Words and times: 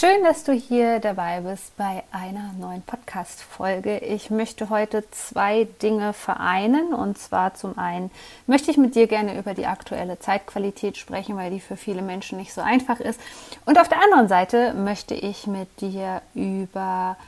Schön, 0.00 0.24
dass 0.24 0.44
du 0.44 0.54
hier 0.54 0.98
dabei 0.98 1.42
bist 1.42 1.76
bei 1.76 2.04
einer 2.10 2.54
neuen 2.58 2.80
Podcast-Folge. 2.80 3.98
Ich 3.98 4.30
möchte 4.30 4.70
heute 4.70 5.04
zwei 5.10 5.64
Dinge 5.82 6.14
vereinen. 6.14 6.94
Und 6.94 7.18
zwar 7.18 7.52
zum 7.52 7.76
einen 7.76 8.10
möchte 8.46 8.70
ich 8.70 8.78
mit 8.78 8.94
dir 8.94 9.08
gerne 9.08 9.38
über 9.38 9.52
die 9.52 9.66
aktuelle 9.66 10.18
Zeitqualität 10.18 10.96
sprechen, 10.96 11.36
weil 11.36 11.50
die 11.50 11.60
für 11.60 11.76
viele 11.76 12.00
Menschen 12.00 12.38
nicht 12.38 12.54
so 12.54 12.62
einfach 12.62 12.98
ist. 12.98 13.20
Und 13.66 13.78
auf 13.78 13.90
der 13.90 14.02
anderen 14.02 14.28
Seite 14.28 14.72
möchte 14.72 15.12
ich 15.12 15.46
mit 15.46 15.82
dir 15.82 16.22
über 16.34 17.18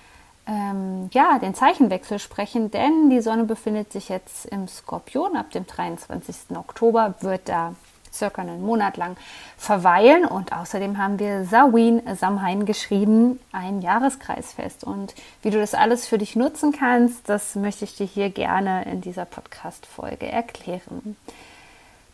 ähm, 0.46 1.10
ja, 1.12 1.38
den 1.40 1.54
Zeichenwechsel 1.54 2.18
sprechen, 2.18 2.70
denn 2.70 3.10
die 3.10 3.20
Sonne 3.20 3.44
befindet 3.44 3.92
sich 3.92 4.08
jetzt 4.08 4.46
im 4.46 4.66
Skorpion. 4.66 5.36
Ab 5.36 5.50
dem 5.50 5.66
23. 5.66 6.56
Oktober 6.56 7.16
wird 7.20 7.50
da 7.50 7.74
circa 8.12 8.42
einen 8.42 8.62
Monat 8.62 8.96
lang 8.96 9.16
verweilen 9.56 10.24
und 10.24 10.52
außerdem 10.52 10.98
haben 10.98 11.18
wir 11.18 11.44
Samhain, 11.44 12.02
Samhain 12.16 12.66
geschrieben, 12.66 13.40
ein 13.52 13.80
Jahreskreisfest. 13.80 14.84
Und 14.84 15.14
wie 15.42 15.50
du 15.50 15.58
das 15.58 15.74
alles 15.74 16.06
für 16.06 16.18
dich 16.18 16.36
nutzen 16.36 16.72
kannst, 16.72 17.28
das 17.28 17.54
möchte 17.54 17.84
ich 17.84 17.96
dir 17.96 18.06
hier 18.06 18.30
gerne 18.30 18.84
in 18.84 19.00
dieser 19.00 19.24
Podcast-Folge 19.24 20.26
erklären. 20.30 21.16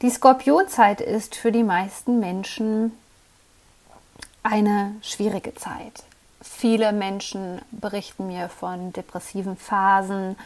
Die 0.02 0.10
Skorpionzeit 0.10 1.00
ist 1.00 1.34
für 1.34 1.50
die 1.50 1.64
meisten 1.64 2.20
Menschen 2.20 2.92
eine 4.44 4.94
schwierige 5.02 5.54
Zeit. 5.54 6.04
Viele 6.40 6.92
Menschen 6.92 7.60
berichten 7.72 8.28
mir 8.28 8.48
von 8.48 8.92
depressiven 8.92 9.56
Phasen, 9.56 10.36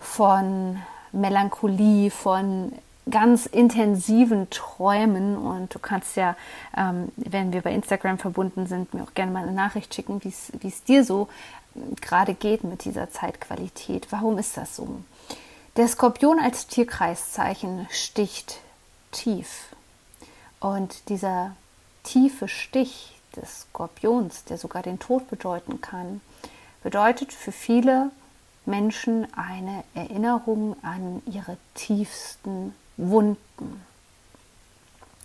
von 0.00 0.80
Melancholie, 1.12 2.10
von 2.10 2.72
ganz 3.10 3.46
intensiven 3.46 4.50
Träumen 4.50 5.36
und 5.36 5.74
du 5.74 5.78
kannst 5.78 6.16
ja, 6.16 6.36
ähm, 6.76 7.12
wenn 7.16 7.52
wir 7.52 7.62
bei 7.62 7.72
Instagram 7.72 8.18
verbunden 8.18 8.66
sind, 8.66 8.94
mir 8.94 9.02
auch 9.02 9.14
gerne 9.14 9.32
mal 9.32 9.44
eine 9.44 9.52
Nachricht 9.52 9.94
schicken, 9.94 10.22
wie 10.24 10.68
es 10.68 10.84
dir 10.84 11.04
so 11.04 11.28
ähm, 11.74 11.94
gerade 12.00 12.34
geht 12.34 12.64
mit 12.64 12.84
dieser 12.84 13.10
Zeitqualität. 13.10 14.08
Warum 14.10 14.38
ist 14.38 14.56
das 14.56 14.74
so? 14.74 15.00
Der 15.76 15.86
Skorpion 15.88 16.38
als 16.40 16.66
Tierkreiszeichen 16.66 17.86
sticht 17.90 18.60
tief 19.12 19.66
und 20.58 21.08
dieser 21.08 21.54
tiefe 22.02 22.48
Stich, 22.48 23.12
des 23.36 23.62
Skorpions, 23.62 24.44
der 24.44 24.58
sogar 24.58 24.82
den 24.82 24.98
Tod 24.98 25.28
bedeuten 25.28 25.80
kann, 25.80 26.20
bedeutet 26.82 27.32
für 27.32 27.52
viele 27.52 28.10
Menschen 28.64 29.26
eine 29.34 29.84
Erinnerung 29.94 30.76
an 30.82 31.22
ihre 31.26 31.56
tiefsten 31.74 32.74
Wunden. 32.96 33.82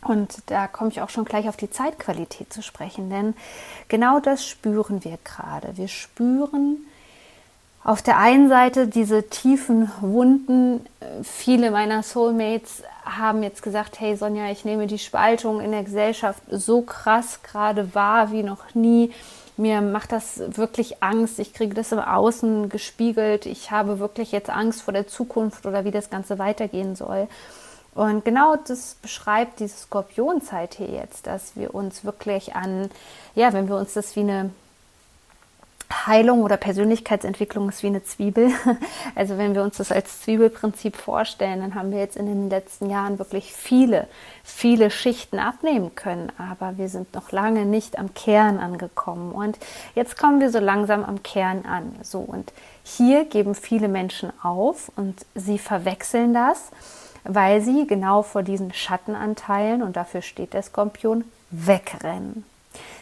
Und 0.03 0.43
da 0.47 0.67
komme 0.67 0.89
ich 0.89 1.01
auch 1.01 1.09
schon 1.09 1.25
gleich 1.25 1.47
auf 1.47 1.57
die 1.57 1.69
Zeitqualität 1.69 2.51
zu 2.51 2.63
sprechen, 2.63 3.09
denn 3.09 3.35
genau 3.87 4.19
das 4.19 4.47
spüren 4.47 5.03
wir 5.03 5.19
gerade. 5.23 5.77
Wir 5.77 5.87
spüren, 5.87 6.85
auf 7.83 8.01
der 8.01 8.17
einen 8.17 8.47
Seite 8.47 8.87
diese 8.87 9.29
tiefen 9.29 9.91
Wunden. 10.01 10.85
Viele 11.23 11.71
meiner 11.71 12.03
Soulmates 12.03 12.83
haben 13.05 13.41
jetzt 13.41 13.63
gesagt, 13.63 13.99
hey 13.99 14.15
Sonja, 14.15 14.51
ich 14.51 14.65
nehme 14.65 14.85
die 14.85 14.99
Spaltung 14.99 15.61
in 15.61 15.71
der 15.71 15.83
Gesellschaft 15.83 16.43
so 16.51 16.81
krass 16.81 17.41
gerade 17.41 17.95
wahr 17.95 18.31
wie 18.31 18.43
noch 18.43 18.75
nie. 18.75 19.11
Mir 19.57 19.81
macht 19.81 20.11
das 20.11 20.41
wirklich 20.57 21.03
Angst. 21.03 21.39
Ich 21.39 21.53
kriege 21.53 21.73
das 21.73 21.91
im 21.91 21.99
Außen 21.99 22.69
gespiegelt. 22.69 23.47
Ich 23.47 23.71
habe 23.71 23.99
wirklich 23.99 24.31
jetzt 24.31 24.49
Angst 24.49 24.83
vor 24.83 24.93
der 24.93 25.07
Zukunft 25.07 25.65
oder 25.65 25.83
wie 25.83 25.91
das 25.91 26.09
Ganze 26.09 26.39
weitergehen 26.39 26.95
soll. 26.95 27.27
Und 27.93 28.23
genau 28.23 28.55
das 28.55 28.95
beschreibt 29.01 29.59
diese 29.59 29.75
Skorpionzeit 29.75 30.75
hier 30.75 30.89
jetzt, 30.89 31.27
dass 31.27 31.55
wir 31.55 31.75
uns 31.75 32.05
wirklich 32.05 32.55
an, 32.55 32.89
ja, 33.35 33.51
wenn 33.51 33.67
wir 33.67 33.75
uns 33.75 33.93
das 33.93 34.15
wie 34.15 34.21
eine 34.21 34.51
Heilung 36.07 36.43
oder 36.43 36.57
Persönlichkeitsentwicklung 36.57 37.69
ist 37.69 37.83
wie 37.83 37.87
eine 37.87 38.03
Zwiebel. 38.03 38.51
Also 39.13 39.37
wenn 39.37 39.55
wir 39.55 39.63
uns 39.63 39.77
das 39.77 39.91
als 39.91 40.21
Zwiebelprinzip 40.21 40.95
vorstellen, 40.95 41.59
dann 41.59 41.75
haben 41.75 41.91
wir 41.91 41.99
jetzt 41.99 42.15
in 42.15 42.25
den 42.25 42.49
letzten 42.49 42.89
Jahren 42.89 43.19
wirklich 43.19 43.53
viele, 43.53 44.07
viele 44.43 44.89
Schichten 44.89 45.37
abnehmen 45.37 45.95
können. 45.95 46.31
Aber 46.37 46.77
wir 46.77 46.87
sind 46.87 47.13
noch 47.13 47.31
lange 47.31 47.65
nicht 47.65 47.99
am 47.99 48.13
Kern 48.13 48.57
angekommen. 48.57 49.33
Und 49.33 49.57
jetzt 49.93 50.17
kommen 50.17 50.39
wir 50.39 50.49
so 50.49 50.59
langsam 50.59 51.03
am 51.03 51.23
Kern 51.23 51.65
an. 51.65 51.93
So 52.03 52.19
und 52.19 52.53
hier 52.83 53.25
geben 53.25 53.53
viele 53.53 53.89
Menschen 53.89 54.31
auf 54.41 54.91
und 54.95 55.25
sie 55.35 55.59
verwechseln 55.59 56.33
das, 56.33 56.71
weil 57.23 57.61
sie 57.61 57.87
genau 57.87 58.21
vor 58.21 58.43
diesen 58.43 58.73
Schattenanteilen, 58.73 59.83
und 59.83 59.95
dafür 59.95 60.21
steht 60.21 60.53
der 60.53 60.63
Skorpion, 60.63 61.23
wegrennen. 61.49 62.45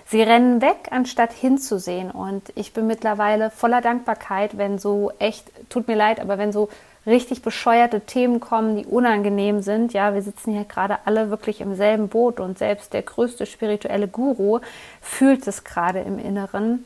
Sie 0.08 0.24
rennen 0.24 0.62
weg, 0.62 0.88
anstatt 0.90 1.32
hinzusehen. 1.32 2.10
Und 2.10 2.52
ich 2.56 2.74
bin 2.74 2.88
mittlerweile 2.88 3.52
voller 3.52 3.82
Dankbarkeit, 3.82 4.58
wenn 4.58 4.80
so 4.80 5.12
echt, 5.20 5.52
tut 5.70 5.88
mir 5.88 5.96
leid, 5.96 6.20
aber 6.20 6.40
wenn 6.40 6.52
so 6.52 6.70
richtig 7.06 7.42
bescheuerte 7.42 8.02
Themen 8.02 8.40
kommen, 8.40 8.78
die 8.78 8.86
unangenehm 8.86 9.62
sind. 9.62 9.94
Ja, 9.94 10.14
wir 10.14 10.22
sitzen 10.22 10.52
hier 10.52 10.66
gerade 10.66 10.98
alle 11.06 11.30
wirklich 11.30 11.62
im 11.62 11.76
selben 11.76 12.08
Boot 12.08 12.40
und 12.40 12.58
selbst 12.58 12.94
der 12.94 13.04
größte 13.04 13.46
spirituelle 13.46 14.08
Guru 14.08 14.60
fühlt 15.02 15.48
es 15.48 15.64
gerade 15.64 16.00
im 16.00 16.20
Inneren 16.20 16.86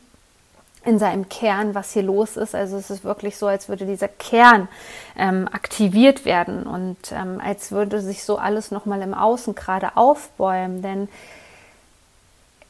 in 0.84 0.98
seinem 0.98 1.28
Kern, 1.28 1.74
was 1.74 1.92
hier 1.92 2.02
los 2.02 2.36
ist. 2.36 2.54
Also 2.54 2.76
es 2.76 2.90
ist 2.90 3.04
wirklich 3.04 3.36
so, 3.36 3.46
als 3.46 3.68
würde 3.68 3.86
dieser 3.86 4.08
Kern 4.08 4.68
ähm, 5.16 5.48
aktiviert 5.50 6.24
werden 6.24 6.64
und 6.64 6.96
ähm, 7.12 7.40
als 7.42 7.72
würde 7.72 8.00
sich 8.00 8.24
so 8.24 8.38
alles 8.38 8.70
nochmal 8.70 9.02
im 9.02 9.14
Außen 9.14 9.54
gerade 9.54 9.96
aufbäumen. 9.96 10.82
Denn 10.82 11.08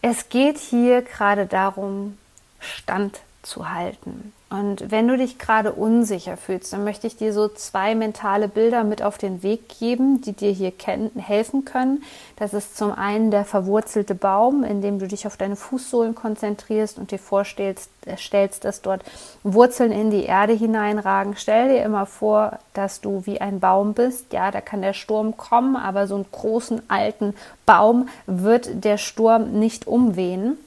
es 0.02 0.28
geht 0.28 0.58
hier 0.58 1.02
gerade 1.02 1.46
darum, 1.46 2.18
Stand 2.60 3.20
zu 3.42 3.70
halten. 3.70 4.32
Und 4.54 4.92
wenn 4.92 5.08
du 5.08 5.16
dich 5.16 5.38
gerade 5.38 5.72
unsicher 5.72 6.36
fühlst, 6.36 6.72
dann 6.72 6.84
möchte 6.84 7.08
ich 7.08 7.16
dir 7.16 7.32
so 7.32 7.48
zwei 7.48 7.96
mentale 7.96 8.46
Bilder 8.46 8.84
mit 8.84 9.02
auf 9.02 9.18
den 9.18 9.42
Weg 9.42 9.68
geben, 9.80 10.20
die 10.20 10.32
dir 10.32 10.52
hier 10.52 10.72
helfen 11.16 11.64
können. 11.64 12.04
Das 12.36 12.54
ist 12.54 12.76
zum 12.76 12.92
einen 12.92 13.32
der 13.32 13.44
verwurzelte 13.44 14.14
Baum, 14.14 14.62
in 14.62 14.80
dem 14.80 15.00
du 15.00 15.08
dich 15.08 15.26
auf 15.26 15.36
deine 15.36 15.56
Fußsohlen 15.56 16.14
konzentrierst 16.14 17.00
und 17.00 17.10
dir 17.10 17.18
vorstellst, 17.18 17.90
äh, 18.06 18.16
stellst, 18.16 18.64
dass 18.64 18.80
dort 18.80 19.02
Wurzeln 19.42 19.90
in 19.90 20.12
die 20.12 20.22
Erde 20.22 20.52
hineinragen. 20.52 21.34
Stell 21.36 21.70
dir 21.70 21.82
immer 21.82 22.06
vor, 22.06 22.60
dass 22.74 23.00
du 23.00 23.26
wie 23.26 23.40
ein 23.40 23.58
Baum 23.58 23.92
bist. 23.92 24.32
Ja, 24.32 24.52
da 24.52 24.60
kann 24.60 24.82
der 24.82 24.92
Sturm 24.92 25.36
kommen, 25.36 25.74
aber 25.74 26.06
so 26.06 26.14
einen 26.14 26.26
großen 26.30 26.80
alten 26.86 27.34
Baum 27.66 28.08
wird 28.26 28.84
der 28.84 28.98
Sturm 28.98 29.58
nicht 29.58 29.88
umwehen. 29.88 30.58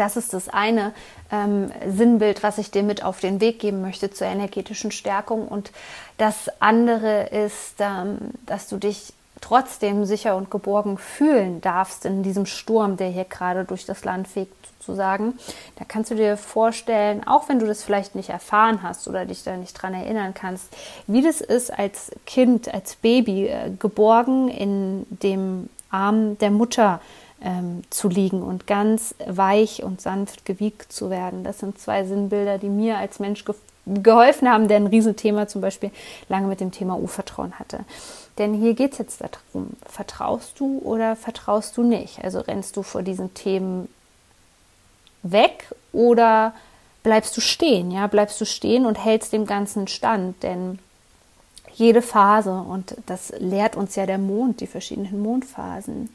Das 0.00 0.16
ist 0.16 0.32
das 0.32 0.48
eine 0.48 0.94
ähm, 1.30 1.70
Sinnbild, 1.86 2.42
was 2.42 2.56
ich 2.56 2.70
dir 2.70 2.82
mit 2.82 3.04
auf 3.04 3.20
den 3.20 3.38
Weg 3.42 3.58
geben 3.58 3.82
möchte 3.82 4.10
zur 4.10 4.28
energetischen 4.28 4.92
Stärkung. 4.92 5.46
Und 5.46 5.72
das 6.16 6.48
andere 6.58 7.24
ist, 7.26 7.74
ähm, 7.80 8.16
dass 8.46 8.66
du 8.70 8.78
dich 8.78 9.12
trotzdem 9.42 10.06
sicher 10.06 10.36
und 10.36 10.50
geborgen 10.50 10.96
fühlen 10.96 11.60
darfst 11.60 12.06
in 12.06 12.22
diesem 12.22 12.46
Sturm, 12.46 12.96
der 12.96 13.08
hier 13.08 13.26
gerade 13.26 13.66
durch 13.66 13.84
das 13.84 14.02
Land 14.02 14.26
fegt, 14.26 14.54
sozusagen. 14.78 15.34
Da 15.76 15.84
kannst 15.86 16.10
du 16.10 16.14
dir 16.14 16.38
vorstellen, 16.38 17.26
auch 17.26 17.50
wenn 17.50 17.58
du 17.58 17.66
das 17.66 17.84
vielleicht 17.84 18.14
nicht 18.14 18.30
erfahren 18.30 18.82
hast 18.82 19.06
oder 19.06 19.26
dich 19.26 19.44
da 19.44 19.54
nicht 19.58 19.74
dran 19.74 19.92
erinnern 19.92 20.32
kannst, 20.32 20.74
wie 21.08 21.20
das 21.20 21.42
ist, 21.42 21.78
als 21.78 22.10
Kind, 22.24 22.72
als 22.72 22.96
Baby 22.96 23.48
äh, 23.48 23.70
geborgen 23.78 24.48
in 24.48 25.06
dem 25.10 25.68
Arm 25.90 26.38
der 26.38 26.50
Mutter 26.50 27.00
ähm, 27.42 27.82
zu 27.90 28.08
liegen 28.08 28.42
und 28.42 28.66
ganz 28.66 29.14
weich 29.26 29.82
und 29.82 30.00
sanft 30.00 30.44
gewiegt 30.44 30.92
zu 30.92 31.10
werden. 31.10 31.44
Das 31.44 31.58
sind 31.58 31.78
zwei 31.78 32.04
Sinnbilder, 32.04 32.58
die 32.58 32.68
mir 32.68 32.98
als 32.98 33.18
Mensch 33.18 33.44
ge 33.44 33.54
geholfen 33.86 34.48
haben, 34.48 34.68
der 34.68 34.76
ein 34.76 34.86
Riesenthema 34.86 35.48
zum 35.48 35.62
Beispiel 35.62 35.90
lange 36.28 36.46
mit 36.46 36.60
dem 36.60 36.70
Thema 36.70 36.96
Urvertrauen 36.96 37.58
hatte. 37.58 37.80
Denn 38.38 38.54
hier 38.54 38.74
geht 38.74 38.92
es 38.92 38.98
jetzt 38.98 39.20
darum, 39.20 39.70
vertraust 39.84 40.60
du 40.60 40.78
oder 40.84 41.16
vertraust 41.16 41.76
du 41.76 41.82
nicht? 41.82 42.22
Also 42.22 42.40
rennst 42.40 42.76
du 42.76 42.82
vor 42.82 43.02
diesen 43.02 43.34
Themen 43.34 43.88
weg 45.22 45.74
oder 45.92 46.54
bleibst 47.02 47.36
du 47.36 47.40
stehen? 47.40 47.90
Ja, 47.90 48.06
bleibst 48.06 48.40
du 48.40 48.44
stehen 48.44 48.86
und 48.86 49.02
hältst 49.02 49.32
dem 49.32 49.46
Ganzen 49.46 49.88
stand? 49.88 50.42
Denn 50.42 50.78
jede 51.72 52.02
Phase, 52.02 52.52
und 52.52 52.96
das 53.06 53.32
lehrt 53.38 53.76
uns 53.76 53.96
ja 53.96 54.06
der 54.06 54.18
Mond, 54.18 54.60
die 54.60 54.66
verschiedenen 54.66 55.22
Mondphasen, 55.22 56.10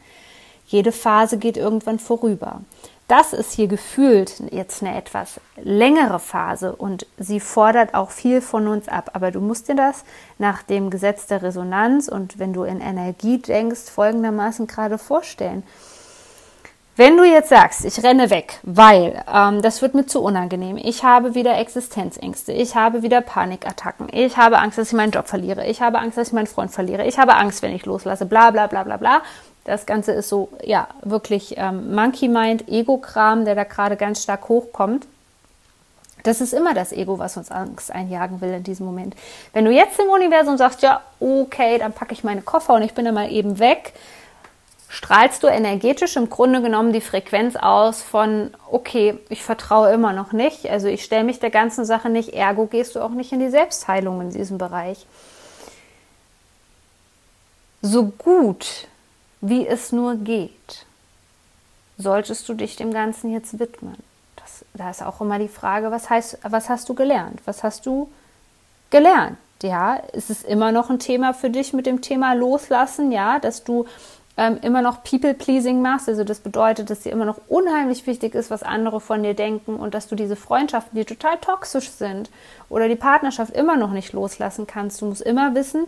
jede 0.66 0.92
Phase 0.92 1.38
geht 1.38 1.58
irgendwann 1.58 2.00
vorüber. 2.00 2.62
das 3.08 3.34
ist 3.34 3.52
hier 3.52 3.68
gefühlt 3.68 4.42
jetzt 4.52 4.82
eine 4.82 4.98
etwas 4.98 5.40
längere 5.62 6.20
Phase 6.20 6.76
und 6.76 7.06
sie 7.18 7.40
fordert 7.40 7.94
auch 7.94 8.10
viel 8.10 8.42
von 8.42 8.68
uns 8.68 8.88
ab. 8.88 9.12
Aber 9.14 9.30
du 9.30 9.40
musst 9.42 9.70
dir 9.70 9.76
das 9.76 10.04
nach 10.40 10.64
dem 10.64 10.90
Gesetz 10.90 11.28
der 11.28 11.44
Resonanz 11.44 12.08
und 12.08 12.40
wenn 12.40 12.54
du 12.54 12.64
in 12.64 12.82
Energie 12.82 13.38
denkst, 13.38 13.92
folgendermaßen 13.92 14.66
gerade 14.66 14.98
vorstellen. 14.98 15.64
Wenn 16.98 17.18
du 17.18 17.26
jetzt 17.26 17.50
sagst, 17.50 17.84
ich 17.84 18.02
renne 18.04 18.30
weg, 18.30 18.60
weil 18.64 19.22
ähm, 19.32 19.62
das 19.62 19.82
wird 19.82 19.96
mir 19.96 20.06
zu 20.06 20.24
unangenehm, 20.24 20.78
ich 20.78 21.04
habe 21.04 21.36
wieder 21.36 21.58
Existenzängste, 21.60 22.54
ich 22.54 22.76
habe 22.76 23.04
wieder 23.04 23.20
Panikattacken, 23.20 24.08
ich 24.14 24.38
habe 24.38 24.60
Angst, 24.60 24.78
dass 24.78 24.88
ich 24.88 24.94
meinen 24.94 25.12
Job 25.12 25.28
verliere, 25.28 25.68
ich 25.68 25.82
habe 25.82 26.00
Angst, 26.00 26.18
dass 26.18 26.30
ich 26.30 26.34
meinen 26.34 26.48
Freund 26.48 26.72
verliere, 26.72 27.06
ich 27.06 27.20
habe 27.20 27.36
Angst, 27.36 27.62
wenn 27.62 27.76
ich 27.76 27.86
loslasse, 27.86 28.26
bla 28.26 28.50
bla 28.52 28.68
bla 28.68 28.84
bla 28.84 28.96
bla. 28.96 29.22
Das 29.66 29.88
Ganze 29.88 30.12
ist 30.12 30.30
so, 30.30 30.50
ja, 30.64 30.88
wirklich 31.02 31.56
ähm, 31.58 31.94
Monkey 31.94 32.28
Mind, 32.28 32.70
Ego-Kram, 32.70 33.46
der 33.46 33.56
da 33.56 33.64
gerade 33.64 33.98
ganz 33.98 34.22
stark 34.22 34.48
hochkommt. 34.48 35.08
Das 36.22 36.40
ist 36.40 36.54
immer 36.54 36.74
das 36.74 36.92
Ego, 36.92 37.20
was 37.20 37.36
uns 37.36 37.52
Angst 37.52 37.92
einjagen 37.92 38.42
will 38.42 38.54
in 38.54 38.64
diesem 38.64 38.86
Moment. 38.86 39.16
Wenn 39.54 39.66
du 39.66 39.72
jetzt 39.72 40.00
im 40.00 40.10
Universum 40.10 40.58
sagst, 40.58 40.82
ja, 40.82 41.02
okay, 41.20 41.78
dann 41.80 41.94
packe 41.94 42.14
ich 42.14 42.24
meine 42.24 42.42
Koffer 42.42 42.76
und 42.76 42.84
ich 42.84 42.94
bin 42.94 43.06
dann 43.06 43.16
mal 43.16 43.32
eben 43.32 43.60
weg, 43.60 43.94
strahlst 44.88 45.42
du 45.42 45.48
energetisch 45.48 46.16
im 46.16 46.30
Grunde 46.30 46.62
genommen 46.62 46.94
die 46.94 47.02
Frequenz 47.02 47.56
aus 47.56 48.04
von, 48.04 48.52
okay, 48.72 49.18
ich 49.30 49.44
vertraue 49.44 49.92
immer 49.92 50.14
noch 50.14 50.32
nicht, 50.32 50.70
also 50.70 50.88
ich 50.88 51.04
stelle 51.04 51.24
mich 51.24 51.40
der 51.40 51.50
ganzen 51.50 51.86
Sache 51.86 52.10
nicht, 52.10 52.34
ergo 52.34 52.68
gehst 52.68 52.96
du 52.96 53.02
auch 53.02 53.10
nicht 53.10 53.32
in 53.32 53.40
die 53.40 53.50
Selbstheilung 53.50 54.22
in 54.22 54.30
diesem 54.30 54.58
Bereich. 54.58 55.06
So 57.82 58.06
gut 58.06 58.88
wie 59.42 59.68
es 59.68 59.92
nur 59.92 60.16
geht, 60.16 60.86
solltest 61.98 62.48
du 62.50 62.54
dich 62.54 62.76
dem 62.76 62.94
Ganzen 62.94 63.32
jetzt 63.32 63.60
widmen. 63.60 63.96
Das, 64.36 64.66
da 64.74 64.90
ist 64.90 65.04
auch 65.04 65.22
immer 65.22 65.40
die 65.40 65.48
Frage, 65.48 65.92
was 65.92 66.10
heißt, 66.10 66.40
was 66.44 66.70
hast 66.70 66.90
du 66.90 66.94
gelernt? 66.94 67.42
Was 67.46 67.64
hast 67.64 67.86
du 67.86 68.10
gelernt? 68.90 69.38
Ja, 69.64 69.96
ist 69.96 70.30
es 70.30 70.44
immer 70.44 70.72
noch 70.72 70.90
ein 70.90 71.00
Thema 71.00 71.34
für 71.34 71.50
dich 71.50 71.74
mit 71.74 71.86
dem 71.86 72.02
Thema 72.02 72.34
Loslassen? 72.34 73.12
Ja, 73.12 73.40
dass 73.40 73.64
du 73.64 73.86
ähm, 74.38 74.58
immer 74.62 74.82
noch 74.82 75.04
People-Pleasing 75.04 75.82
machst. 75.82 76.10
Also 76.10 76.24
das 76.24 76.40
bedeutet, 76.40 76.90
dass 76.90 77.02
dir 77.02 77.12
immer 77.12 77.26
noch 77.26 77.40
unheimlich 77.48 78.06
wichtig 78.06 78.36
ist, 78.36 78.52
was 78.52 78.64
andere 78.64 79.00
von 79.00 79.24
dir 79.24 79.34
denken 79.34 79.76
und 79.76 79.94
dass 79.94 80.08
du 80.08 80.16
diese 80.16 80.36
Freundschaften, 80.36 80.98
die 80.98 81.06
total 81.06 81.38
toxisch 81.38 81.90
sind 81.90 82.30
oder 82.70 82.90
die 82.90 82.96
Partnerschaft 82.96 83.56
immer 83.56 83.78
noch 83.78 83.92
nicht 83.92 84.14
loslassen 84.14 84.68
kannst. 84.68 85.02
Du 85.02 85.06
musst 85.06 85.22
immer 85.22 85.56
wissen, 85.56 85.88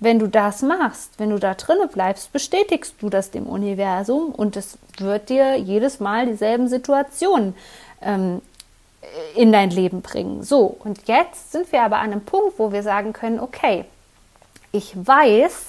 wenn 0.00 0.18
du 0.18 0.26
das 0.28 0.62
machst, 0.62 1.12
wenn 1.18 1.30
du 1.30 1.38
da 1.38 1.54
drinne 1.54 1.86
bleibst, 1.86 2.32
bestätigst 2.32 2.94
du 3.00 3.10
das 3.10 3.30
dem 3.30 3.46
Universum 3.46 4.32
und 4.32 4.56
es 4.56 4.78
wird 4.96 5.28
dir 5.28 5.56
jedes 5.56 6.00
Mal 6.00 6.26
dieselben 6.26 6.68
Situationen 6.68 7.54
ähm, 8.00 8.40
in 9.34 9.52
dein 9.52 9.70
Leben 9.70 10.00
bringen. 10.00 10.42
So, 10.42 10.76
und 10.78 11.06
jetzt 11.06 11.52
sind 11.52 11.70
wir 11.70 11.82
aber 11.82 11.98
an 11.98 12.12
einem 12.12 12.24
Punkt, 12.24 12.58
wo 12.58 12.72
wir 12.72 12.82
sagen 12.82 13.12
können, 13.12 13.40
okay, 13.40 13.84
ich 14.72 14.94
weiß, 14.94 15.66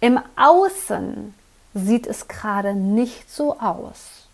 im 0.00 0.20
Außen 0.36 1.34
sieht 1.74 2.06
es 2.06 2.28
gerade 2.28 2.74
nicht 2.74 3.30
so 3.30 3.58
aus, 3.58 4.26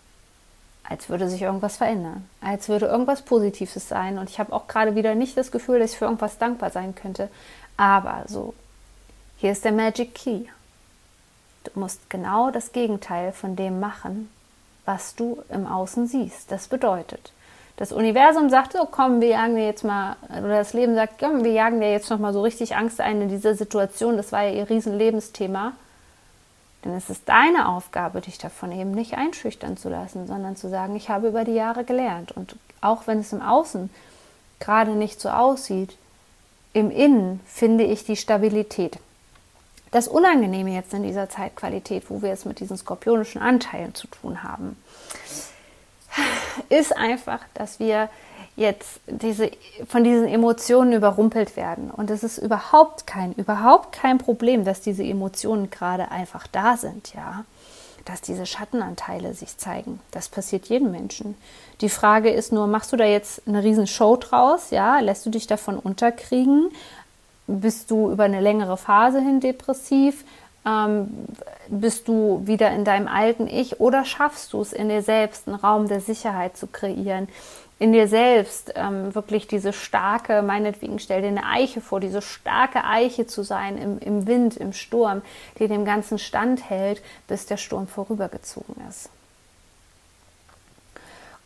als 0.84 1.08
würde 1.08 1.28
sich 1.28 1.42
irgendwas 1.42 1.78
verändern, 1.78 2.28
als 2.40 2.68
würde 2.68 2.86
irgendwas 2.86 3.22
Positives 3.22 3.88
sein. 3.88 4.18
Und 4.18 4.28
ich 4.28 4.38
habe 4.38 4.52
auch 4.52 4.66
gerade 4.66 4.94
wieder 4.94 5.14
nicht 5.14 5.36
das 5.36 5.50
Gefühl, 5.50 5.78
dass 5.78 5.92
ich 5.92 5.98
für 5.98 6.04
irgendwas 6.04 6.38
dankbar 6.38 6.70
sein 6.70 6.94
könnte. 6.94 7.28
Aber 7.76 8.24
so, 8.26 8.54
hier 9.38 9.52
ist 9.52 9.64
der 9.64 9.72
Magic 9.72 10.14
Key. 10.14 10.44
Du 11.64 11.80
musst 11.80 12.08
genau 12.08 12.50
das 12.50 12.72
Gegenteil 12.72 13.32
von 13.32 13.56
dem 13.56 13.80
machen, 13.80 14.30
was 14.84 15.14
du 15.14 15.42
im 15.50 15.66
Außen 15.66 16.06
siehst. 16.06 16.50
Das 16.50 16.68
bedeutet, 16.68 17.32
das 17.76 17.92
Universum 17.92 18.48
sagt, 18.48 18.72
so 18.72 18.86
komm, 18.90 19.20
wir 19.20 19.28
jagen 19.28 19.56
dir 19.56 19.66
jetzt 19.66 19.84
mal, 19.84 20.16
oder 20.30 20.58
das 20.58 20.72
Leben 20.72 20.94
sagt, 20.94 21.18
komm, 21.18 21.44
wir 21.44 21.52
jagen 21.52 21.80
dir 21.80 21.90
jetzt 21.90 22.08
nochmal 22.08 22.32
so 22.32 22.40
richtig 22.40 22.74
Angst 22.76 23.00
ein 23.00 23.20
in 23.20 23.28
dieser 23.28 23.54
Situation. 23.54 24.16
Das 24.16 24.32
war 24.32 24.42
ja 24.44 24.52
ihr 24.52 24.70
Riesenlebensthema. 24.70 25.72
Denn 26.84 26.94
es 26.94 27.10
ist 27.10 27.28
deine 27.28 27.68
Aufgabe, 27.68 28.20
dich 28.22 28.38
davon 28.38 28.72
eben 28.72 28.92
nicht 28.92 29.14
einschüchtern 29.14 29.76
zu 29.76 29.90
lassen, 29.90 30.26
sondern 30.26 30.56
zu 30.56 30.70
sagen, 30.70 30.96
ich 30.96 31.10
habe 31.10 31.28
über 31.28 31.44
die 31.44 31.54
Jahre 31.54 31.84
gelernt. 31.84 32.32
Und 32.32 32.56
auch 32.80 33.06
wenn 33.06 33.18
es 33.18 33.32
im 33.32 33.42
Außen 33.42 33.90
gerade 34.60 34.92
nicht 34.92 35.20
so 35.20 35.28
aussieht, 35.28 35.96
im 36.72 36.90
Innen 36.90 37.40
finde 37.44 37.84
ich 37.84 38.04
die 38.04 38.16
Stabilität. 38.16 38.98
Das 39.90 40.08
Unangenehme 40.08 40.74
jetzt 40.74 40.92
in 40.94 41.02
dieser 41.02 41.28
Zeitqualität, 41.28 42.10
wo 42.10 42.22
wir 42.22 42.32
es 42.32 42.44
mit 42.44 42.60
diesen 42.60 42.76
skorpionischen 42.76 43.40
Anteilen 43.40 43.94
zu 43.94 44.08
tun 44.08 44.42
haben, 44.42 44.76
ist 46.68 46.96
einfach, 46.96 47.40
dass 47.54 47.78
wir 47.78 48.08
jetzt 48.56 49.00
diese, 49.06 49.50
von 49.86 50.02
diesen 50.02 50.26
Emotionen 50.26 50.94
überrumpelt 50.94 51.56
werden. 51.56 51.90
Und 51.90 52.10
es 52.10 52.24
ist 52.24 52.38
überhaupt 52.38 53.06
kein, 53.06 53.32
überhaupt 53.34 53.92
kein 53.92 54.18
Problem, 54.18 54.64
dass 54.64 54.80
diese 54.80 55.04
Emotionen 55.04 55.70
gerade 55.70 56.10
einfach 56.10 56.46
da 56.46 56.76
sind, 56.76 57.14
ja. 57.14 57.44
Dass 58.06 58.20
diese 58.20 58.46
Schattenanteile 58.46 59.34
sich 59.34 59.58
zeigen. 59.58 60.00
Das 60.12 60.28
passiert 60.28 60.66
jedem 60.66 60.92
Menschen. 60.92 61.36
Die 61.80 61.88
Frage 61.88 62.30
ist 62.30 62.52
nur, 62.52 62.66
machst 62.66 62.92
du 62.92 62.96
da 62.96 63.04
jetzt 63.04 63.42
eine 63.46 63.62
riesen 63.62 63.86
Show 63.86 64.16
draus, 64.16 64.70
ja? 64.70 65.00
Lässt 65.00 65.26
du 65.26 65.30
dich 65.30 65.46
davon 65.46 65.78
unterkriegen? 65.78 66.70
Bist 67.46 67.90
du 67.90 68.10
über 68.10 68.25
eine 68.25 68.40
längere 68.40 68.76
Phase 68.76 69.20
hin 69.20 69.40
depressiv? 69.40 70.25
ähm, 70.66 71.08
bist 71.69 72.08
du 72.08 72.43
wieder 72.44 72.70
in 72.72 72.84
deinem 72.84 73.08
alten 73.08 73.46
Ich 73.46 73.81
oder 73.81 74.04
schaffst 74.04 74.52
du 74.52 74.60
es 74.60 74.72
in 74.72 74.88
dir 74.88 75.02
selbst, 75.02 75.46
einen 75.46 75.56
Raum 75.56 75.88
der 75.88 76.00
Sicherheit 76.00 76.56
zu 76.56 76.66
kreieren? 76.66 77.28
In 77.78 77.93
dir 77.93 78.08
selbst 78.08 78.72
ähm, 78.75 79.14
wirklich 79.14 79.46
diese 79.46 79.72
starke, 79.72 80.43
meinetwegen 80.43 80.98
stell 80.98 81.20
dir 81.20 81.28
eine 81.28 81.44
Eiche 81.44 81.81
vor, 81.81 82.00
diese 82.00 82.22
starke 82.22 82.84
Eiche 82.84 83.26
zu 83.26 83.43
sein 83.43 83.76
im, 83.76 83.99
im 83.99 84.26
Wind, 84.26 84.56
im 84.56 84.72
Sturm, 84.72 85.22
die 85.58 85.69
dem 85.69 85.84
Ganzen 85.84 86.19
standhält, 86.19 87.02
bis 87.28 87.46
der 87.46 87.58
Sturm 87.58 87.87
vorübergezogen 87.87 88.76
ist. 88.88 89.10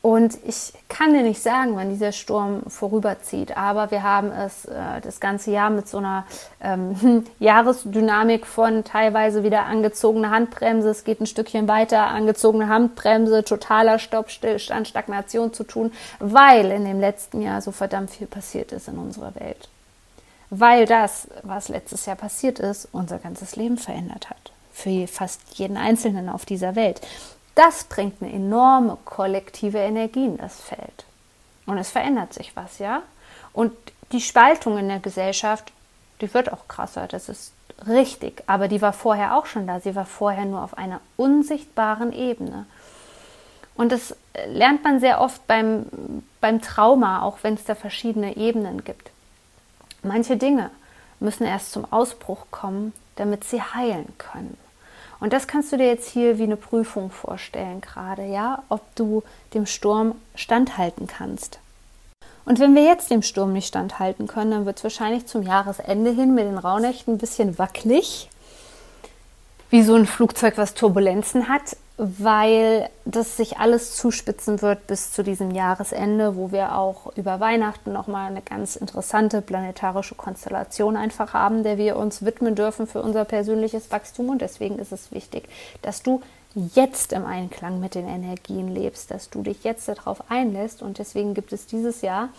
Und 0.03 0.39
ich 0.47 0.73
kann 0.89 1.13
dir 1.13 1.23
nicht 1.23 1.43
sagen, 1.43 1.77
wann 1.77 1.91
dieser 1.91 2.13
Sturm 2.13 2.63
vorüberzieht, 2.69 3.59
aber 3.59 3.91
wir 3.91 4.03
haben 4.03 4.33
es 4.33 4.65
äh, 4.65 5.01
das 5.03 5.21
ganze 5.21 5.51
Jahr 5.51 5.69
mit 5.69 5.89
so 5.89 5.99
einer 5.99 6.25
ähm, 6.63 7.27
Jahresdynamik 7.39 8.47
von 8.47 8.83
teilweise 8.83 9.45
wieder 9.45 9.67
angezogene 9.67 10.31
Handbremse, 10.31 10.89
es 10.89 11.05
geht 11.05 11.21
ein 11.21 11.27
Stückchen 11.27 11.69
weiter, 11.69 12.07
angezogene 12.07 12.69
Handbremse, 12.69 13.45
totaler 13.45 13.99
Stoppstillstand, 13.99 14.89
Stagnation 14.89 15.53
zu 15.53 15.65
tun, 15.65 15.93
weil 16.19 16.71
in 16.71 16.87
dem 16.87 16.99
letzten 16.99 17.43
Jahr 17.43 17.61
so 17.61 17.71
verdammt 17.71 18.11
viel 18.11 18.27
passiert 18.27 18.73
ist 18.73 18.89
in 18.89 18.97
unserer 18.97 19.35
Welt. 19.35 19.69
Weil 20.49 20.87
das, 20.87 21.29
was 21.43 21.69
letztes 21.69 22.07
Jahr 22.07 22.17
passiert 22.17 22.59
ist, 22.59 22.89
unser 22.93 23.19
ganzes 23.19 23.55
Leben 23.55 23.77
verändert 23.77 24.31
hat. 24.31 24.53
Für 24.73 25.07
fast 25.07 25.43
jeden 25.59 25.77
Einzelnen 25.77 26.31
auf 26.31 26.47
dieser 26.47 26.75
Welt. 26.75 27.03
Das 27.55 27.85
bringt 27.85 28.23
eine 28.23 28.33
enorme 28.33 28.97
kollektive 29.05 29.79
Energie 29.79 30.25
in 30.25 30.37
das 30.37 30.61
Feld. 30.61 31.05
Und 31.67 31.79
es 31.79 31.91
verändert 31.91 32.33
sich 32.33 32.57
was, 32.57 32.79
ja? 32.79 33.03
Und 33.53 33.73
die 34.13 34.21
Spaltung 34.21 34.79
in 34.79 34.89
der 34.89 35.01
Gesellschaft, 35.01 35.73
die 36.21 36.33
wird 36.33 36.53
auch 36.53 36.69
krasser, 36.69 37.07
das 37.07 37.29
ist 37.29 37.53
richtig. 37.87 38.43
Aber 38.47 38.69
die 38.69 38.83
war 38.83 38.93
vorher 38.93 39.37
auch 39.37 39.47
schon 39.47 39.67
da. 39.67 39.81
Sie 39.81 39.95
war 39.95 40.07
vorher 40.07 40.45
nur 40.45 40.63
auf 40.63 40.77
einer 40.77 41.01
unsichtbaren 41.17 42.13
Ebene. 42.13 42.67
Und 43.75 43.93
das 43.93 44.15
lernt 44.47 44.85
man 44.85 45.01
sehr 45.01 45.21
oft 45.21 45.47
beim, 45.47 45.87
beim 46.41 46.61
Trauma, 46.61 47.23
auch 47.23 47.39
wenn 47.43 47.55
es 47.55 47.65
da 47.65 47.75
verschiedene 47.75 48.37
Ebenen 48.37 48.85
gibt. 48.85 49.11
Manche 50.03 50.37
Dinge 50.37 50.71
müssen 51.19 51.45
erst 51.45 51.73
zum 51.73 51.91
Ausbruch 51.91 52.47
kommen, 52.51 52.93
damit 53.17 53.45
sie 53.45 53.63
heilen 53.63 54.13
können. 54.19 54.57
Und 55.21 55.35
das 55.35 55.47
kannst 55.47 55.71
du 55.71 55.77
dir 55.77 55.87
jetzt 55.87 56.09
hier 56.09 56.39
wie 56.39 56.45
eine 56.45 56.57
Prüfung 56.57 57.11
vorstellen, 57.11 57.83
gerade, 57.83 58.25
ja, 58.25 58.63
ob 58.71 58.81
du 58.97 59.23
dem 59.53 59.67
Sturm 59.67 60.15
standhalten 60.35 61.07
kannst. 61.07 61.59
Und 62.47 62.59
wenn 62.59 62.75
wir 62.75 62.85
jetzt 62.85 63.11
dem 63.11 63.23
Sturm 63.23 63.53
nicht 63.53 63.69
standhalten 63.69 64.27
können, 64.27 64.51
dann 64.51 64.67
wird 64.67 64.79
es 64.79 64.85
wahrscheinlich 64.85 65.27
zum 65.27 65.43
Jahresende 65.43 66.11
hin 66.11 66.35
mit 66.35 66.47
den 66.47 66.59
Rauhnächten 66.59 67.15
ein 67.15 67.19
bisschen 67.19 67.59
wackelig, 67.59 68.29
wie 69.69 69.83
so 69.83 69.95
ein 69.95 70.07
Flugzeug, 70.07 70.57
was 70.57 70.75
Turbulenzen 70.75 71.49
hat 71.49 71.77
weil 72.03 72.89
das 73.05 73.37
sich 73.37 73.59
alles 73.59 73.95
zuspitzen 73.95 74.63
wird 74.63 74.87
bis 74.87 75.13
zu 75.13 75.23
diesem 75.23 75.51
Jahresende, 75.51 76.35
wo 76.35 76.51
wir 76.51 76.75
auch 76.75 77.15
über 77.15 77.41
Weihnachten 77.41 77.93
nochmal 77.93 78.31
eine 78.31 78.41
ganz 78.41 78.75
interessante 78.75 79.43
planetarische 79.43 80.15
Konstellation 80.15 80.97
einfach 80.97 81.35
haben, 81.35 81.63
der 81.63 81.77
wir 81.77 81.97
uns 81.97 82.25
widmen 82.25 82.55
dürfen 82.55 82.87
für 82.87 83.03
unser 83.03 83.27
persönliches 83.27 83.91
Wachstum. 83.91 84.31
Und 84.31 84.41
deswegen 84.41 84.79
ist 84.79 84.93
es 84.93 85.13
wichtig, 85.13 85.51
dass 85.83 86.03
du 86.03 86.23
jetzt 86.55 87.13
im 87.13 87.27
Einklang 87.27 87.81
mit 87.81 87.95
den 87.95 88.09
Energien 88.09 88.69
lebst, 88.75 89.11
dass 89.11 89.29
du 89.29 89.43
dich 89.43 89.63
jetzt 89.63 89.87
darauf 89.87 90.31
einlässt. 90.31 90.81
Und 90.81 90.99
deswegen 90.99 91.35
gibt 91.35 91.53
es 91.53 91.67
dieses 91.67 92.01
Jahr 92.01 92.31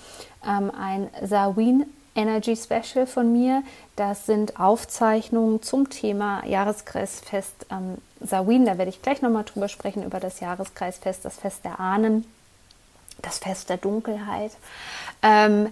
ähm, 0.44 0.72
ein 0.72 1.08
Sarwin 1.24 1.86
Energy 2.16 2.56
Special 2.56 3.06
von 3.06 3.32
mir. 3.32 3.62
Das 3.96 4.26
sind 4.26 4.60
Aufzeichnungen 4.60 5.62
zum 5.62 5.92
Thema 5.92 6.44
Jahreskreisfest 6.48 7.68
ähm, 7.70 8.00
Samhain, 8.24 8.66
da 8.66 8.78
werde 8.78 8.90
ich 8.90 9.02
gleich 9.02 9.22
nochmal 9.22 9.44
drüber 9.44 9.68
sprechen, 9.68 10.04
über 10.04 10.20
das 10.20 10.40
Jahreskreisfest, 10.40 11.26
das 11.26 11.38
Fest 11.38 11.64
der 11.64 11.80
Ahnen, 11.80 12.26
das 13.22 13.40
Fest 13.40 13.70
der 13.70 13.78
Dunkelheit. 13.78 14.52
Ähm, 15.22 15.70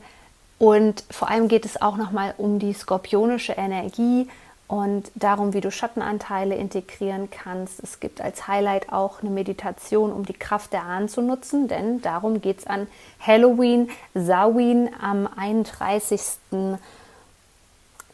und 0.58 1.03
vor 1.10 1.29
allem 1.29 1.48
geht 1.48 1.65
es 1.65 1.82
auch 1.82 1.96
nochmal 1.96 2.34
um 2.38 2.60
die 2.60 2.74
skorpionische 2.74 3.53
Energie 3.53 4.27
und 4.68 5.12
darum, 5.15 5.53
wie 5.53 5.62
du 5.62 5.72
Schattenanteile 5.72 6.56
integrieren 6.56 7.32
kannst. 7.32 7.79
Es 7.82 8.00
gibt 8.00 8.22
als 8.22 8.48
Highlight 8.48 8.91
auch 8.91 9.22
eine 9.22 9.32
Meditation, 9.32 10.12
um 10.12 10.25
die 10.25 10.34
Kraft 10.34 10.74
der 10.74 10.84
Ahnen 10.84 11.10
zu 11.10 11.22
nutzen, 11.22 11.68
denn 11.68 12.01
darum 12.01 12.39
geht 12.39 12.60
es 12.60 12.68
an 12.68 12.88
Halloween, 13.20 13.89
Samhain 14.13 14.91
am 15.01 15.27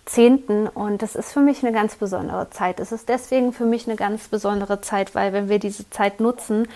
31.10. 0.08 0.70
Und 0.70 1.02
das 1.02 1.16
ist 1.16 1.32
für 1.34 1.42
mich 1.42 1.64
eine 1.64 1.74
ganz 1.74 1.96
besondere 1.96 2.50
Zeit. 2.50 2.80
Es 2.80 2.92
ist 2.92 3.10
deswegen 3.10 3.54
für 3.54 3.66
mich 3.66 3.88
eine 3.88 3.96
ganz 3.96 4.28
besondere 4.28 4.82
Zeit, 4.82 5.16
weil 5.16 5.34
wenn 5.34 5.50
wir 5.50 5.60
diese 5.60 5.90
Zeit 5.90 6.20
nutzen, 6.20 6.68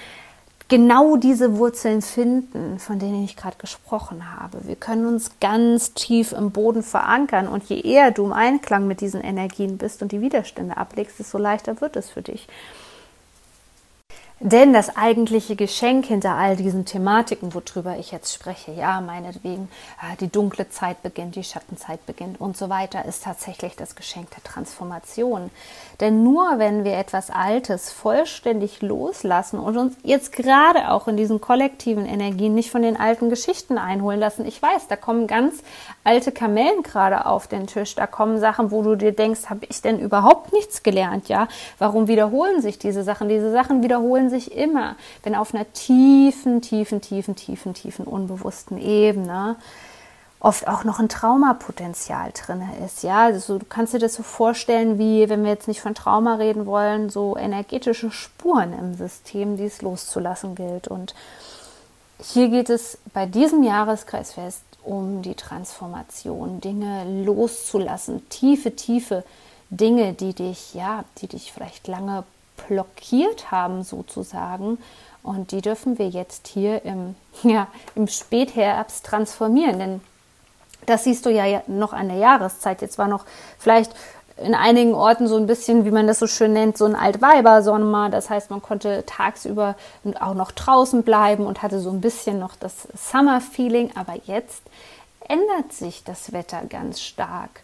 genau 0.67 1.17
diese 1.17 1.57
Wurzeln 1.57 2.01
finden, 2.01 2.79
von 2.79 2.99
denen 2.99 3.23
ich 3.23 3.35
gerade 3.35 3.57
gesprochen 3.57 4.35
habe. 4.39 4.67
Wir 4.67 4.75
können 4.75 5.07
uns 5.07 5.31
ganz 5.41 5.93
tief 5.93 6.31
im 6.31 6.51
Boden 6.51 6.83
verankern 6.83 7.47
und 7.47 7.63
je 7.63 7.81
eher 7.81 8.11
du 8.11 8.25
im 8.25 8.33
Einklang 8.33 8.87
mit 8.87 9.01
diesen 9.01 9.21
Energien 9.21 9.77
bist 9.77 10.01
und 10.01 10.11
die 10.11 10.21
Widerstände 10.21 10.77
ablegst, 10.77 11.19
desto 11.19 11.39
leichter 11.39 11.81
wird 11.81 11.95
es 11.95 12.09
für 12.09 12.21
dich. 12.21 12.47
Denn 14.41 14.71
das 14.71 14.95
eigentliche 14.95 15.57
Geschenk 15.57 16.05
hinter 16.05 16.35
all 16.35 16.55
diesen 16.55 16.85
Thematiken, 16.85 17.53
worüber 17.53 17.97
ich 17.97 18.11
jetzt 18.11 18.33
spreche, 18.33 18.71
ja, 18.71 19.01
meinetwegen, 19.01 19.67
äh, 20.01 20.15
die 20.15 20.29
dunkle 20.29 20.69
Zeit 20.69 21.03
beginnt, 21.03 21.35
die 21.35 21.43
Schattenzeit 21.43 22.05
beginnt 22.05 22.39
und 22.39 22.55
so 22.55 22.69
weiter, 22.69 23.03
ist 23.03 23.25
tatsächlich 23.25 23.75
das 23.75 23.95
Geschenk 23.95 24.29
der 24.31 24.43
Transformation. 24.43 25.51
Denn 25.99 26.23
nur 26.23 26.57
wenn 26.57 26.85
wir 26.85 26.93
etwas 26.93 27.29
Altes 27.29 27.91
vollständig 27.91 28.81
loslassen 28.81 29.59
und 29.59 29.75
uns 29.75 29.97
jetzt 30.03 30.31
gerade 30.31 30.91
auch 30.91 31.09
in 31.09 31.17
diesen 31.17 31.41
kollektiven 31.41 32.05
Energien 32.05 32.55
nicht 32.55 32.71
von 32.71 32.81
den 32.81 32.97
alten 32.97 33.29
Geschichten 33.29 33.77
einholen 33.77 34.21
lassen, 34.21 34.45
ich 34.45 34.61
weiß, 34.61 34.87
da 34.87 34.95
kommen 34.95 35.27
ganz 35.27 35.63
alte 36.05 36.31
Kamellen 36.31 36.81
gerade 36.83 37.25
auf 37.25 37.47
den 37.47 37.67
Tisch, 37.67 37.93
da 37.95 38.07
kommen 38.07 38.39
Sachen, 38.39 38.71
wo 38.71 38.83
du 38.83 38.95
dir 38.95 39.11
denkst, 39.11 39.49
habe 39.49 39.65
ich 39.67 39.81
denn 39.81 39.99
überhaupt 39.99 40.53
nichts 40.53 40.81
gelernt, 40.81 41.27
ja? 41.27 41.49
Warum 41.77 42.07
wiederholen 42.07 42.61
sich 42.61 42.79
diese 42.79 43.03
Sachen? 43.03 43.27
Diese 43.27 43.51
Sachen 43.51 43.83
wiederholen 43.83 44.28
sich 44.29 44.55
immer, 44.55 44.95
wenn 45.23 45.35
auf 45.35 45.53
einer 45.53 45.71
tiefen, 45.73 46.61
tiefen, 46.61 47.01
tiefen, 47.01 47.35
tiefen, 47.35 47.73
tiefen, 47.73 48.05
unbewussten 48.05 48.77
Ebene 48.77 49.57
oft 50.39 50.67
auch 50.67 50.83
noch 50.83 50.99
ein 50.99 51.09
Traumapotenzial 51.09 52.31
drin 52.31 52.63
ist. 52.85 53.03
Ja, 53.03 53.25
also 53.25 53.57
du 53.57 53.65
kannst 53.65 53.93
dir 53.93 53.99
das 53.99 54.13
so 54.13 54.23
vorstellen, 54.23 54.97
wie, 54.97 55.27
wenn 55.29 55.43
wir 55.43 55.51
jetzt 55.51 55.67
nicht 55.67 55.81
von 55.81 55.95
Trauma 55.95 56.35
reden 56.35 56.65
wollen, 56.65 57.09
so 57.09 57.35
energetische 57.35 58.11
Spuren 58.11 58.73
im 58.77 58.93
System, 58.93 59.57
die 59.57 59.65
es 59.65 59.81
loszulassen 59.81 60.55
gilt. 60.55 60.87
Und 60.87 61.13
hier 62.21 62.49
geht 62.49 62.69
es 62.69 62.97
bei 63.13 63.25
diesem 63.25 63.63
Jahreskreisfest 63.63 64.63
um 64.83 65.21
die 65.21 65.35
Transformation, 65.35 66.61
Dinge 66.61 67.23
loszulassen, 67.25 68.27
tiefe, 68.29 68.75
tiefe 68.75 69.25
Dinge, 69.69 70.13
die 70.13 70.33
dich, 70.33 70.73
ja, 70.73 71.03
die 71.17 71.27
dich 71.27 71.51
vielleicht 71.51 71.87
lange 71.87 72.23
blockiert 72.67 73.51
haben 73.51 73.83
sozusagen. 73.83 74.77
Und 75.23 75.51
die 75.51 75.61
dürfen 75.61 75.99
wir 75.99 76.09
jetzt 76.09 76.47
hier 76.47 76.83
im, 76.85 77.15
ja, 77.43 77.67
im 77.95 78.07
Spätherbst 78.07 79.05
transformieren. 79.05 79.79
Denn 79.79 80.01
das 80.85 81.03
siehst 81.03 81.25
du 81.25 81.29
ja 81.29 81.61
noch 81.67 81.93
an 81.93 82.09
der 82.09 82.17
Jahreszeit. 82.17 82.81
Jetzt 82.81 82.97
war 82.97 83.07
noch 83.07 83.25
vielleicht 83.57 83.93
in 84.37 84.55
einigen 84.55 84.93
Orten 84.93 85.27
so 85.27 85.35
ein 85.35 85.47
bisschen, 85.47 85.83
wie 85.85 85.91
man 85.91 86.07
das 86.07 86.19
so 86.19 86.27
schön 86.27 86.53
nennt, 86.53 86.77
so 86.77 86.85
ein 86.85 86.95
Altweiber-Sommer. 86.95 88.09
Das 88.09 88.29
heißt, 88.29 88.49
man 88.49 88.61
konnte 88.61 89.03
tagsüber 89.05 89.75
auch 90.19 90.33
noch 90.33 90.51
draußen 90.51 91.03
bleiben 91.03 91.45
und 91.45 91.61
hatte 91.61 91.79
so 91.79 91.89
ein 91.89 92.01
bisschen 92.01 92.39
noch 92.39 92.55
das 92.55 92.87
Summer-Feeling. 92.95 93.91
Aber 93.95 94.15
jetzt 94.25 94.63
ändert 95.27 95.73
sich 95.73 96.03
das 96.03 96.31
Wetter 96.31 96.61
ganz 96.69 97.01
stark. 97.01 97.61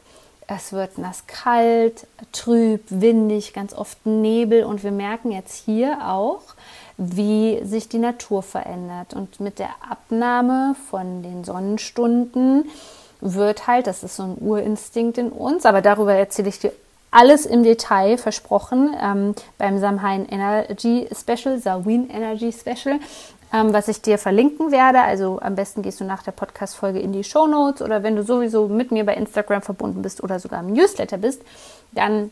Es 0.47 0.73
wird 0.73 0.97
nass 0.97 1.25
kalt, 1.25 2.05
trüb, 2.31 2.83
windig, 2.89 3.53
ganz 3.53 3.73
oft 3.73 4.05
Nebel 4.05 4.63
und 4.63 4.83
wir 4.83 4.91
merken 4.91 5.31
jetzt 5.31 5.65
hier 5.65 5.99
auch, 6.07 6.41
wie 6.97 7.63
sich 7.63 7.89
die 7.89 7.97
Natur 7.97 8.43
verändert. 8.43 9.13
Und 9.13 9.39
mit 9.39 9.57
der 9.57 9.71
Abnahme 9.89 10.75
von 10.89 11.23
den 11.23 11.43
Sonnenstunden 11.43 12.69
wird 13.21 13.65
halt, 13.65 13.87
das 13.87 14.03
ist 14.03 14.17
so 14.17 14.23
ein 14.23 14.37
Urinstinkt 14.39 15.17
in 15.17 15.31
uns, 15.31 15.65
aber 15.65 15.81
darüber 15.81 16.13
erzähle 16.13 16.49
ich 16.49 16.59
dir 16.59 16.71
alles 17.15 17.45
im 17.45 17.63
Detail 17.63 18.17
versprochen 18.17 18.93
ähm, 19.01 19.35
beim 19.57 19.79
Samhain 19.79 20.27
Energy 20.27 21.07
Special, 21.17 21.57
Samhain 21.59 22.09
Energy 22.09 22.51
Special 22.51 22.99
ähm, 23.53 23.73
was 23.73 23.87
ich 23.87 24.01
dir 24.01 24.17
verlinken 24.17 24.71
werde. 24.71 25.01
Also 25.01 25.39
am 25.41 25.55
besten 25.55 25.81
gehst 25.81 25.99
du 25.99 26.03
nach 26.03 26.23
der 26.23 26.31
Podcast-Folge 26.31 26.99
in 26.99 27.13
die 27.13 27.23
Show 27.23 27.47
Notes 27.47 27.81
oder 27.81 28.03
wenn 28.03 28.15
du 28.15 28.23
sowieso 28.23 28.67
mit 28.67 28.91
mir 28.91 29.05
bei 29.05 29.15
Instagram 29.15 29.61
verbunden 29.61 30.01
bist 30.01 30.23
oder 30.23 30.39
sogar 30.39 30.61
im 30.61 30.73
Newsletter 30.73 31.17
bist, 31.17 31.41
dann 31.91 32.31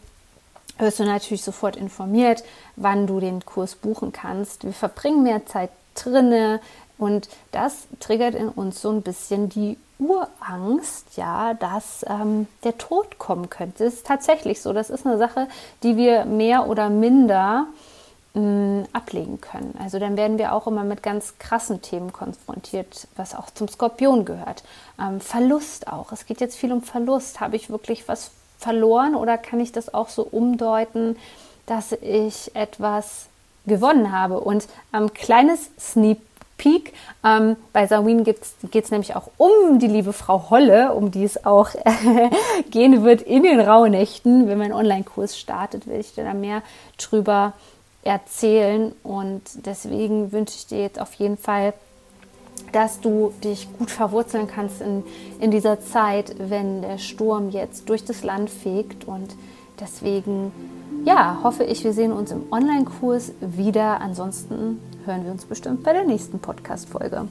wirst 0.77 0.99
du 0.99 1.03
natürlich 1.03 1.43
sofort 1.43 1.75
informiert, 1.75 2.43
wann 2.75 3.07
du 3.07 3.19
den 3.19 3.45
Kurs 3.45 3.75
buchen 3.75 4.11
kannst. 4.11 4.63
Wir 4.63 4.73
verbringen 4.73 5.23
mehr 5.23 5.45
Zeit 5.45 5.69
drinne 5.95 6.59
und 6.97 7.29
das 7.51 7.87
triggert 7.99 8.35
in 8.35 8.49
uns 8.49 8.81
so 8.81 8.89
ein 8.89 9.01
bisschen 9.01 9.49
die 9.49 9.77
Urangst, 9.99 11.15
ja, 11.15 11.53
dass 11.53 12.05
ähm, 12.07 12.47
der 12.63 12.77
Tod 12.77 13.19
kommen 13.19 13.49
könnte. 13.49 13.85
Das 13.85 13.93
ist 13.93 14.07
tatsächlich 14.07 14.61
so. 14.61 14.73
Das 14.73 14.89
ist 14.89 15.05
eine 15.05 15.17
Sache, 15.17 15.47
die 15.83 15.97
wir 15.97 16.25
mehr 16.25 16.67
oder 16.67 16.89
minder 16.89 17.67
mh, 18.33 18.85
ablegen 18.93 19.41
können. 19.41 19.75
Also 19.79 19.99
dann 19.99 20.17
werden 20.17 20.37
wir 20.37 20.53
auch 20.53 20.67
immer 20.67 20.83
mit 20.83 21.03
ganz 21.03 21.37
krassen 21.39 21.81
Themen 21.81 22.13
konfrontiert, 22.13 23.07
was 23.15 23.35
auch 23.35 23.49
zum 23.49 23.67
Skorpion 23.67 24.25
gehört. 24.25 24.63
Ähm, 24.99 25.21
Verlust 25.21 25.87
auch. 25.87 26.11
Es 26.11 26.25
geht 26.25 26.41
jetzt 26.41 26.55
viel 26.55 26.71
um 26.71 26.81
Verlust. 26.81 27.39
Habe 27.39 27.55
ich 27.55 27.69
wirklich 27.69 28.07
was 28.07 28.31
verloren 28.57 29.15
oder 29.15 29.37
kann 29.37 29.59
ich 29.59 29.71
das 29.71 29.93
auch 29.93 30.09
so 30.09 30.23
umdeuten, 30.23 31.17
dass 31.65 31.91
ich 31.91 32.55
etwas 32.55 33.27
gewonnen 33.65 34.11
habe? 34.11 34.39
Und 34.39 34.67
ähm, 34.93 35.13
kleines 35.13 35.69
Sneak 35.79 36.19
Peak. 36.57 36.93
Ähm, 37.25 37.57
bei 37.73 37.87
Samhain 37.87 38.23
geht 38.23 38.39
es 38.39 38.91
nämlich 38.91 39.15
auch 39.15 39.29
um 39.37 39.79
die 39.79 39.87
liebe 39.87 40.13
Frau 40.13 40.49
Holle, 40.49 40.93
um 40.93 41.11
die 41.11 41.23
es 41.23 41.45
auch 41.45 41.69
gehen 42.71 43.03
wird 43.03 43.21
in 43.21 43.43
den 43.43 43.59
Rauhnächten. 43.59 44.47
Wenn 44.47 44.59
mein 44.59 44.71
Online-Kurs 44.71 45.37
startet, 45.37 45.87
will 45.87 45.99
ich 45.99 46.13
da 46.15 46.33
mehr 46.33 46.61
drüber 46.97 47.53
erzählen. 48.03 48.93
Und 49.03 49.41
deswegen 49.65 50.31
wünsche 50.31 50.55
ich 50.55 50.67
dir 50.67 50.81
jetzt 50.81 50.99
auf 50.99 51.13
jeden 51.15 51.37
Fall, 51.37 51.73
dass 52.71 52.99
du 53.01 53.33
dich 53.43 53.67
gut 53.77 53.91
verwurzeln 53.91 54.47
kannst 54.47 54.81
in, 54.81 55.03
in 55.39 55.51
dieser 55.51 55.81
Zeit, 55.81 56.35
wenn 56.37 56.81
der 56.81 56.97
Sturm 56.97 57.49
jetzt 57.49 57.89
durch 57.89 58.03
das 58.03 58.23
Land 58.23 58.49
fegt. 58.49 59.05
Und 59.05 59.35
deswegen, 59.79 60.51
ja, 61.05 61.39
hoffe 61.43 61.63
ich, 61.63 61.83
wir 61.83 61.93
sehen 61.93 62.11
uns 62.11 62.31
im 62.31 62.51
Online-Kurs 62.51 63.33
wieder. 63.41 64.01
Ansonsten 64.01 64.79
hören 65.05 65.25
wir 65.25 65.31
uns 65.31 65.45
bestimmt 65.45 65.83
bei 65.83 65.93
der 65.93 66.05
nächsten 66.05 66.39
Podcast-Folge. 66.39 67.27